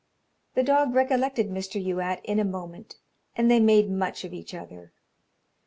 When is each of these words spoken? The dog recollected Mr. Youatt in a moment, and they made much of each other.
The 0.55 0.63
dog 0.63 0.95
recollected 0.95 1.51
Mr. 1.51 1.79
Youatt 1.79 2.21
in 2.23 2.39
a 2.39 2.43
moment, 2.43 2.95
and 3.35 3.51
they 3.51 3.59
made 3.59 3.87
much 3.91 4.23
of 4.23 4.33
each 4.33 4.55
other. 4.55 4.93